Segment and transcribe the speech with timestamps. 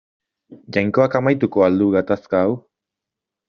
[0.77, 2.59] Jainkoak amaituko al du gatazka hau.